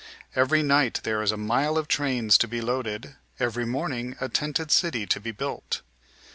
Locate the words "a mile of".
1.31-1.87